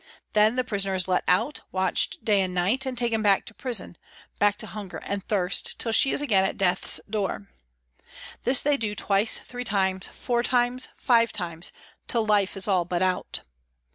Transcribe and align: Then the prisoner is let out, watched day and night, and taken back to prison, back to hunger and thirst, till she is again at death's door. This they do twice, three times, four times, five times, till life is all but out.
Then 0.33 0.55
the 0.55 0.63
prisoner 0.63 0.95
is 0.95 1.07
let 1.07 1.23
out, 1.27 1.59
watched 1.71 2.25
day 2.25 2.41
and 2.41 2.55
night, 2.55 2.87
and 2.87 2.97
taken 2.97 3.21
back 3.21 3.45
to 3.45 3.53
prison, 3.53 3.99
back 4.39 4.57
to 4.57 4.65
hunger 4.65 4.99
and 5.03 5.23
thirst, 5.27 5.77
till 5.77 5.91
she 5.91 6.09
is 6.11 6.21
again 6.21 6.43
at 6.43 6.57
death's 6.57 6.99
door. 7.07 7.49
This 8.43 8.63
they 8.63 8.77
do 8.77 8.95
twice, 8.95 9.37
three 9.37 9.63
times, 9.63 10.07
four 10.07 10.41
times, 10.41 10.87
five 10.97 11.31
times, 11.31 11.71
till 12.07 12.25
life 12.25 12.57
is 12.57 12.67
all 12.67 12.83
but 12.83 13.03
out. 13.03 13.41